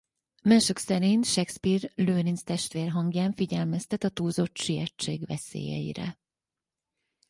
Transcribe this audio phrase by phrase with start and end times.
[0.43, 6.19] Mások szerint Shakespeare Lőrinc testvér hangján figyelmeztet a túlzott sietség veszélyeire.